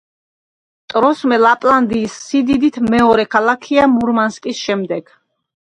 ტრომსე 0.93 1.37
ლაპლანდიის 1.41 2.17
სიდიდით 2.31 2.81
მეორე 2.87 3.29
ქალაქია 3.37 3.87
მურმანსკის 3.95 4.67
შემდეგ. 4.67 5.17